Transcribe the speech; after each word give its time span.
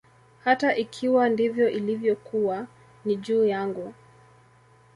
Hata 0.43 0.75
ikiwa 0.75 1.29
ndivyo 1.29 1.69
ilivyokuwa, 1.69 2.67
ni 3.05 3.15
juu 3.15 3.45
yangu. 3.45 3.93